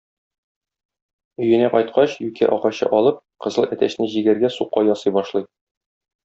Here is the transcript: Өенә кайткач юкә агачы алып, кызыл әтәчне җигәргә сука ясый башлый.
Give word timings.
Өенә 1.47 1.67
кайткач 1.75 2.15
юкә 2.23 2.49
агачы 2.55 2.89
алып, 3.01 3.21
кызыл 3.47 3.69
әтәчне 3.77 4.09
җигәргә 4.15 4.53
сука 4.57 4.85
ясый 4.89 5.17
башлый. 5.21 5.47